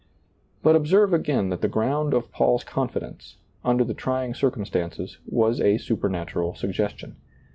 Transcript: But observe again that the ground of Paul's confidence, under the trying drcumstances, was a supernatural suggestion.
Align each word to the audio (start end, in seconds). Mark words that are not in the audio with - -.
But 0.63 0.75
observe 0.75 1.13
again 1.13 1.49
that 1.49 1.61
the 1.61 1.67
ground 1.67 2.15
of 2.15 2.31
Paul's 2.31 2.63
confidence, 2.63 3.37
under 3.63 3.83
the 3.83 3.93
trying 3.93 4.33
drcumstances, 4.33 5.17
was 5.27 5.61
a 5.61 5.77
supernatural 5.77 6.55
suggestion. 6.55 7.17